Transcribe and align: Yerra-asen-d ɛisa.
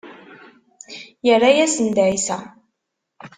Yerra-asen-d 1.25 1.97
ɛisa. 2.07 2.37